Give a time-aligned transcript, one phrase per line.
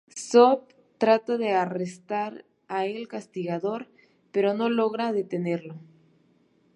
[0.19, 3.87] Soap trata de arrestar a El Castigador,
[4.31, 5.75] pero no logra detenerlo.